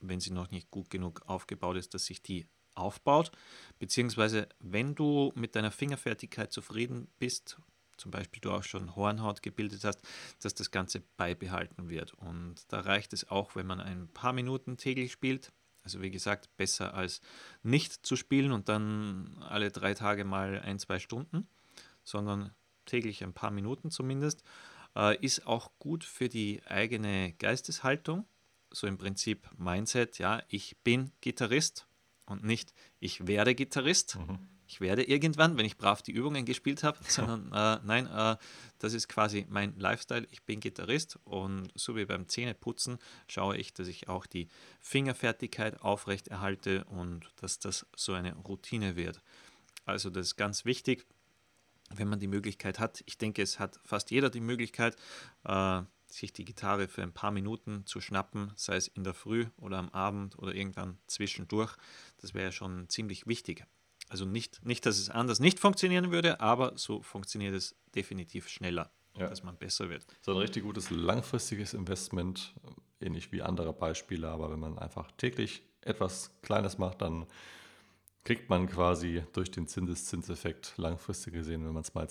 wenn 0.00 0.20
sie 0.20 0.32
noch 0.32 0.50
nicht 0.50 0.70
gut 0.70 0.88
genug 0.88 1.22
aufgebaut 1.26 1.76
ist, 1.76 1.92
dass 1.92 2.06
sich 2.06 2.22
die 2.22 2.46
aufbaut. 2.74 3.30
Beziehungsweise 3.78 4.48
wenn 4.58 4.94
du 4.94 5.32
mit 5.34 5.54
deiner 5.54 5.70
Fingerfertigkeit 5.70 6.50
zufrieden 6.50 7.08
bist 7.18 7.58
zum 8.00 8.10
Beispiel 8.10 8.40
du 8.40 8.50
auch 8.50 8.64
schon 8.64 8.96
Hornhaut 8.96 9.42
gebildet 9.42 9.84
hast, 9.84 10.00
dass 10.40 10.54
das 10.54 10.70
Ganze 10.70 11.00
beibehalten 11.16 11.88
wird. 11.88 12.14
Und 12.14 12.56
da 12.68 12.80
reicht 12.80 13.12
es 13.12 13.30
auch, 13.30 13.54
wenn 13.54 13.66
man 13.66 13.80
ein 13.80 14.08
paar 14.08 14.32
Minuten 14.32 14.76
täglich 14.76 15.12
spielt. 15.12 15.52
Also 15.82 16.02
wie 16.02 16.10
gesagt, 16.10 16.54
besser 16.56 16.94
als 16.94 17.20
nicht 17.62 18.04
zu 18.04 18.16
spielen 18.16 18.52
und 18.52 18.68
dann 18.68 19.36
alle 19.48 19.70
drei 19.70 19.94
Tage 19.94 20.24
mal 20.24 20.60
ein, 20.60 20.78
zwei 20.78 20.98
Stunden, 20.98 21.46
sondern 22.02 22.54
täglich 22.86 23.22
ein 23.22 23.32
paar 23.32 23.50
Minuten 23.50 23.90
zumindest. 23.90 24.42
Äh, 24.96 25.16
ist 25.24 25.46
auch 25.46 25.70
gut 25.78 26.04
für 26.04 26.28
die 26.28 26.62
eigene 26.66 27.32
Geisteshaltung. 27.34 28.26
So 28.72 28.86
im 28.86 28.98
Prinzip 28.98 29.48
Mindset, 29.58 30.18
ja, 30.18 30.42
ich 30.48 30.76
bin 30.84 31.12
Gitarrist 31.20 31.86
und 32.26 32.44
nicht 32.44 32.72
ich 32.98 33.26
werde 33.26 33.54
Gitarrist. 33.54 34.16
Mhm 34.16 34.59
ich 34.70 34.80
werde 34.80 35.02
irgendwann, 35.02 35.58
wenn 35.58 35.66
ich 35.66 35.76
brav 35.76 36.00
die 36.00 36.12
Übungen 36.12 36.44
gespielt 36.44 36.84
habe, 36.84 36.96
sondern 37.08 37.46
äh, 37.52 37.84
nein, 37.84 38.06
äh, 38.06 38.36
das 38.78 38.94
ist 38.94 39.08
quasi 39.08 39.44
mein 39.48 39.76
Lifestyle. 39.76 40.28
Ich 40.30 40.44
bin 40.44 40.60
Gitarrist 40.60 41.18
und 41.24 41.72
so 41.74 41.96
wie 41.96 42.04
beim 42.04 42.28
Zähneputzen 42.28 42.98
schaue 43.26 43.56
ich, 43.56 43.74
dass 43.74 43.88
ich 43.88 44.08
auch 44.08 44.26
die 44.26 44.48
Fingerfertigkeit 44.78 45.80
aufrecht 45.80 46.28
erhalte 46.28 46.84
und 46.84 47.28
dass 47.40 47.58
das 47.58 47.84
so 47.96 48.12
eine 48.12 48.36
Routine 48.36 48.94
wird. 48.94 49.20
Also 49.86 50.08
das 50.08 50.28
ist 50.28 50.36
ganz 50.36 50.64
wichtig, 50.64 51.04
wenn 51.92 52.06
man 52.06 52.20
die 52.20 52.28
Möglichkeit 52.28 52.78
hat. 52.78 53.02
Ich 53.06 53.18
denke, 53.18 53.42
es 53.42 53.58
hat 53.58 53.80
fast 53.84 54.12
jeder 54.12 54.30
die 54.30 54.40
Möglichkeit, 54.40 54.94
äh, 55.46 55.82
sich 56.06 56.32
die 56.32 56.44
Gitarre 56.44 56.86
für 56.86 57.02
ein 57.02 57.12
paar 57.12 57.32
Minuten 57.32 57.86
zu 57.86 58.00
schnappen, 58.00 58.52
sei 58.54 58.76
es 58.76 58.86
in 58.86 59.02
der 59.02 59.14
Früh 59.14 59.46
oder 59.56 59.78
am 59.78 59.88
Abend 59.88 60.38
oder 60.38 60.54
irgendwann 60.54 60.98
zwischendurch. 61.08 61.76
Das 62.18 62.34
wäre 62.34 62.52
schon 62.52 62.88
ziemlich 62.88 63.26
wichtig. 63.26 63.66
Also 64.10 64.24
nicht, 64.24 64.66
nicht, 64.66 64.84
dass 64.86 64.98
es 64.98 65.08
anders 65.08 65.38
nicht 65.38 65.60
funktionieren 65.60 66.10
würde, 66.10 66.40
aber 66.40 66.72
so 66.76 67.00
funktioniert 67.00 67.54
es 67.54 67.76
definitiv 67.94 68.48
schneller, 68.48 68.90
ja. 69.16 69.28
dass 69.28 69.44
man 69.44 69.56
besser 69.56 69.88
wird. 69.88 70.04
So 70.20 70.32
ein 70.32 70.38
richtig 70.38 70.64
gutes 70.64 70.90
langfristiges 70.90 71.74
Investment, 71.74 72.52
ähnlich 73.00 73.30
wie 73.30 73.40
andere 73.40 73.72
Beispiele, 73.72 74.28
aber 74.28 74.50
wenn 74.50 74.58
man 74.58 74.78
einfach 74.80 75.12
täglich 75.12 75.62
etwas 75.82 76.32
Kleines 76.42 76.76
macht, 76.76 77.02
dann 77.02 77.24
kriegt 78.24 78.50
man 78.50 78.68
quasi 78.68 79.22
durch 79.32 79.52
den 79.52 79.68
Zinseszinseffekt 79.68 80.74
langfristig 80.76 81.32
gesehen, 81.32 81.64
wenn 81.64 81.72
man 81.72 81.82
es 81.82 81.94
mal 81.94 82.08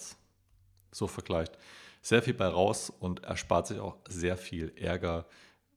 so 0.91 1.05
vergleicht, 1.05 1.57
sehr 2.01 2.23
viel 2.23 2.33
bei 2.33 2.47
raus 2.47 2.89
und 2.89 3.25
erspart 3.25 3.67
sich 3.67 3.79
auch 3.79 3.97
sehr 4.07 4.37
viel 4.37 4.71
Ärger, 4.77 5.25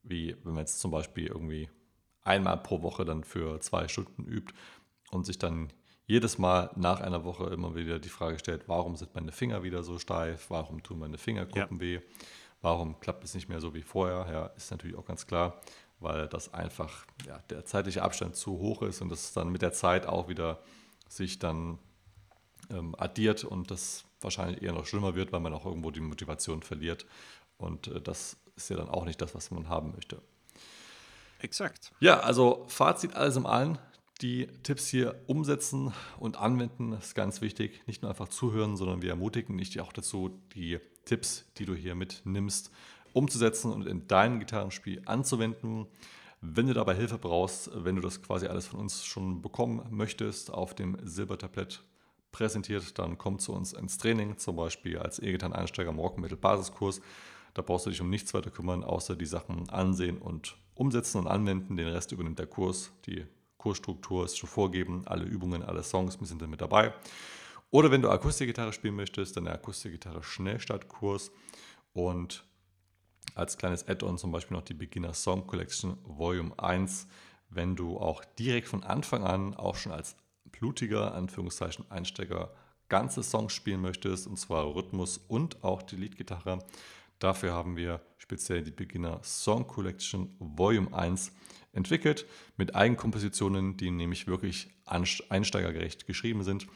wie 0.04 0.36
wenn 0.44 0.54
man 0.54 0.62
jetzt 0.62 0.78
zum 0.78 0.92
Beispiel 0.92 1.26
irgendwie 1.26 1.68
einmal 2.22 2.58
pro 2.58 2.80
Woche 2.82 3.04
dann 3.04 3.24
für 3.24 3.58
zwei 3.60 3.88
Stunden 3.88 4.24
übt 4.24 4.54
und 5.10 5.26
sich 5.26 5.38
dann 5.38 5.72
jedes 6.06 6.38
Mal 6.38 6.70
nach 6.76 7.00
einer 7.00 7.24
Woche 7.24 7.44
immer 7.46 7.74
wieder 7.74 7.98
die 7.98 8.08
Frage 8.08 8.38
stellt, 8.38 8.68
warum 8.68 8.96
sind 8.96 9.14
meine 9.14 9.32
Finger 9.32 9.62
wieder 9.62 9.82
so 9.82 9.98
steif, 9.98 10.50
warum 10.50 10.82
tun 10.82 10.98
meine 10.98 11.18
Fingerkuppen 11.18 11.78
ja. 11.78 11.82
weh, 11.82 12.00
warum 12.60 12.98
klappt 13.00 13.24
es 13.24 13.34
nicht 13.34 13.48
mehr 13.48 13.60
so 13.60 13.74
wie 13.74 13.82
vorher, 13.82 14.26
ja, 14.32 14.46
ist 14.56 14.70
natürlich 14.70 14.96
auch 14.96 15.04
ganz 15.04 15.26
klar, 15.26 15.60
weil 16.00 16.28
das 16.28 16.52
einfach 16.52 17.06
ja, 17.26 17.38
der 17.50 17.64
zeitliche 17.64 18.02
Abstand 18.02 18.36
zu 18.36 18.58
hoch 18.58 18.82
ist 18.82 19.00
und 19.00 19.08
das 19.10 19.32
dann 19.32 19.50
mit 19.50 19.62
der 19.62 19.72
Zeit 19.72 20.06
auch 20.06 20.28
wieder 20.28 20.60
sich 21.08 21.38
dann 21.38 21.78
ähm, 22.70 22.94
addiert 22.98 23.44
und 23.44 23.70
das 23.70 24.04
wahrscheinlich 24.20 24.62
eher 24.62 24.72
noch 24.72 24.86
schlimmer 24.86 25.14
wird, 25.14 25.32
weil 25.32 25.40
man 25.40 25.54
auch 25.54 25.66
irgendwo 25.66 25.90
die 25.90 26.00
Motivation 26.00 26.62
verliert 26.62 27.06
und 27.58 27.88
äh, 27.88 28.00
das 28.00 28.36
ist 28.56 28.70
ja 28.70 28.76
dann 28.76 28.88
auch 28.88 29.04
nicht 29.04 29.20
das, 29.20 29.34
was 29.34 29.50
man 29.50 29.68
haben 29.68 29.92
möchte. 29.92 30.20
Exakt. 31.38 31.90
Ja, 32.00 32.20
also 32.20 32.64
Fazit 32.68 33.14
alles 33.14 33.36
im 33.36 33.46
allen, 33.46 33.78
die 34.22 34.46
Tipps 34.62 34.88
hier 34.88 35.20
umsetzen 35.26 35.92
und 36.18 36.36
anwenden. 36.36 36.92
Ist 36.92 37.14
ganz 37.14 37.40
wichtig. 37.40 37.82
Nicht 37.86 38.02
nur 38.02 38.10
einfach 38.10 38.28
zuhören, 38.28 38.76
sondern 38.76 39.02
wir 39.02 39.10
ermutigen 39.10 39.58
dich 39.58 39.80
auch 39.80 39.92
dazu, 39.92 40.30
die 40.54 40.78
Tipps, 41.04 41.44
die 41.58 41.66
du 41.66 41.74
hier 41.74 41.94
mitnimmst, 41.94 42.70
umzusetzen 43.12 43.72
und 43.72 43.86
in 43.86 44.06
deinem 44.06 44.38
Gitarrenspiel 44.38 45.02
anzuwenden. 45.06 45.86
Wenn 46.40 46.66
du 46.66 46.74
dabei 46.74 46.94
Hilfe 46.94 47.18
brauchst, 47.18 47.70
wenn 47.84 47.96
du 47.96 48.02
das 48.02 48.22
quasi 48.22 48.46
alles 48.46 48.66
von 48.66 48.80
uns 48.80 49.04
schon 49.04 49.42
bekommen 49.42 49.84
möchtest, 49.90 50.52
auf 50.52 50.74
dem 50.74 50.96
Silbertablett 51.02 51.82
präsentiert, 52.30 52.98
dann 52.98 53.18
komm 53.18 53.38
zu 53.38 53.52
uns 53.52 53.72
ins 53.72 53.98
Training, 53.98 54.38
zum 54.38 54.56
Beispiel 54.56 54.98
als 54.98 55.18
E-Gitarren-Einsteiger 55.18 55.90
im 55.90 55.98
Rockmittel-Basiskurs. 55.98 57.00
Da 57.54 57.62
brauchst 57.62 57.86
du 57.86 57.90
dich 57.90 58.00
um 58.00 58.08
nichts 58.08 58.32
weiter 58.32 58.50
kümmern, 58.50 58.82
außer 58.82 59.14
die 59.14 59.26
Sachen 59.26 59.68
ansehen 59.68 60.18
und 60.18 60.56
umsetzen 60.74 61.18
und 61.18 61.26
anwenden. 61.26 61.76
Den 61.76 61.88
Rest 61.88 62.12
übernimmt 62.12 62.38
der 62.38 62.46
Kurs. 62.46 62.92
Die 63.06 63.26
Kursstruktur 63.62 64.24
ist 64.24 64.38
schon 64.38 64.48
vorgeben, 64.48 65.02
alle 65.06 65.24
Übungen, 65.24 65.62
alle 65.62 65.84
Songs 65.84 66.18
sind 66.20 66.42
dann 66.42 66.50
mit 66.50 66.60
dabei. 66.60 66.92
Oder 67.70 67.92
wenn 67.92 68.02
du 68.02 68.10
Akustikgitarre 68.10 68.72
spielen 68.72 68.96
möchtest, 68.96 69.36
dann 69.36 69.44
der 69.44 69.54
Akustikgitarre 69.54 70.24
Schnellstartkurs 70.24 71.30
und 71.92 72.44
als 73.36 73.56
kleines 73.56 73.88
Add-on 73.88 74.18
zum 74.18 74.32
Beispiel 74.32 74.56
noch 74.56 74.64
die 74.64 74.74
Beginner 74.74 75.14
Song 75.14 75.46
Collection 75.46 75.96
Volume 76.02 76.52
1, 76.58 77.06
wenn 77.50 77.76
du 77.76 77.98
auch 77.98 78.24
direkt 78.36 78.66
von 78.66 78.82
Anfang 78.82 79.22
an, 79.22 79.54
auch 79.54 79.76
schon 79.76 79.92
als 79.92 80.16
blutiger, 80.50 81.14
Anführungszeichen 81.14 81.88
Einsteiger, 81.88 82.52
ganze 82.88 83.22
Songs 83.22 83.52
spielen 83.52 83.80
möchtest, 83.80 84.26
und 84.26 84.38
zwar 84.38 84.74
Rhythmus 84.74 85.18
und 85.18 85.62
auch 85.62 85.82
die 85.82 85.96
Leadgitarre. 85.96 86.58
Dafür 87.20 87.52
haben 87.52 87.76
wir 87.76 88.00
speziell 88.18 88.62
die 88.64 88.72
Beginner 88.72 89.20
Song 89.22 89.68
Collection 89.68 90.34
Volume 90.40 90.92
1 90.92 91.32
entwickelt 91.72 92.26
mit 92.56 92.74
Eigenkompositionen, 92.74 93.76
die 93.76 93.90
nämlich 93.90 94.26
wirklich 94.26 94.68
einsteigergerecht 94.84 96.06
geschrieben 96.06 96.42
sind, 96.42 96.64
äh, 96.64 96.66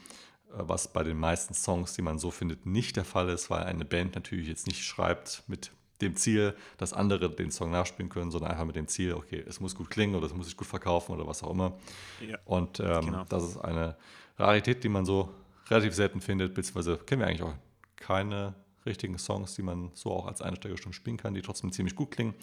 was 0.58 0.92
bei 0.92 1.02
den 1.02 1.18
meisten 1.18 1.54
Songs, 1.54 1.94
die 1.94 2.02
man 2.02 2.18
so 2.18 2.30
findet, 2.30 2.66
nicht 2.66 2.96
der 2.96 3.04
Fall 3.04 3.28
ist, 3.28 3.50
weil 3.50 3.64
eine 3.64 3.84
Band 3.84 4.14
natürlich 4.14 4.48
jetzt 4.48 4.66
nicht 4.66 4.84
schreibt 4.84 5.42
mit 5.46 5.70
dem 6.00 6.14
Ziel, 6.16 6.54
dass 6.76 6.92
andere 6.92 7.30
den 7.30 7.50
Song 7.50 7.70
nachspielen 7.70 8.10
können, 8.10 8.30
sondern 8.30 8.50
einfach 8.50 8.66
mit 8.66 8.76
dem 8.76 8.88
Ziel, 8.88 9.14
okay, 9.14 9.42
es 9.46 9.60
muss 9.60 9.74
gut 9.74 9.88
klingen 9.90 10.14
oder 10.14 10.26
es 10.26 10.34
muss 10.34 10.46
sich 10.46 10.56
gut 10.56 10.66
verkaufen 10.66 11.12
oder 11.12 11.26
was 11.26 11.42
auch 11.42 11.50
immer. 11.50 11.78
Ja, 12.26 12.38
und 12.44 12.80
ähm, 12.80 13.06
genau. 13.06 13.24
das 13.28 13.44
ist 13.44 13.56
eine 13.58 13.96
Rarität, 14.38 14.84
die 14.84 14.88
man 14.88 15.06
so 15.06 15.32
relativ 15.68 15.94
selten 15.94 16.20
findet, 16.20 16.54
beziehungsweise 16.54 16.98
kennen 16.98 17.20
wir 17.22 17.28
eigentlich 17.28 17.42
auch 17.42 17.54
keine 17.96 18.54
richtigen 18.86 19.18
Songs, 19.18 19.54
die 19.54 19.62
man 19.62 19.90
so 19.94 20.12
auch 20.12 20.26
als 20.26 20.40
Einsteigerstunde 20.40 20.94
spielen 20.94 21.16
kann, 21.16 21.34
die 21.34 21.42
trotzdem 21.42 21.72
ziemlich 21.72 21.94
gut 21.94 22.12
klingen 22.12 22.34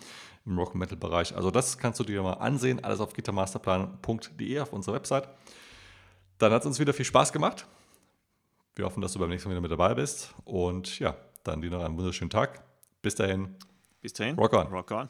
im 0.45 0.57
Rock-Metal-Bereich. 0.57 1.35
Also 1.35 1.51
das 1.51 1.77
kannst 1.77 1.99
du 1.99 2.03
dir 2.03 2.21
mal 2.21 2.33
ansehen, 2.33 2.83
alles 2.83 2.99
auf 2.99 3.13
gitarmasterplan.de 3.13 4.59
auf 4.59 4.73
unserer 4.73 4.95
Website. 4.95 5.27
Dann 6.37 6.51
hat 6.51 6.61
es 6.61 6.67
uns 6.67 6.79
wieder 6.79 6.93
viel 6.93 7.05
Spaß 7.05 7.31
gemacht. 7.31 7.65
Wir 8.75 8.85
hoffen, 8.85 9.01
dass 9.01 9.13
du 9.13 9.19
beim 9.19 9.29
nächsten 9.29 9.49
Mal 9.49 9.53
wieder 9.53 9.61
mit 9.61 9.71
dabei 9.71 9.93
bist. 9.93 10.33
Und 10.45 10.99
ja, 10.99 11.15
dann 11.43 11.61
dir 11.61 11.69
noch 11.69 11.83
einen 11.83 11.97
wunderschönen 11.97 12.29
Tag. 12.29 12.63
Bis 13.01 13.15
dahin. 13.15 13.55
Bis 14.01 14.13
dahin. 14.13 14.35
Rock 14.35 14.53
on. 14.53 14.67
Rock 14.67 14.91
on. 14.91 15.09